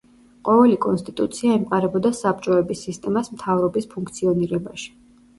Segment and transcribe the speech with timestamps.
[0.47, 4.89] ყოველი კონსტიტუცია ემყარებოდა საბჭოების სისტემას მთავრობის ფუნქციონირებაში.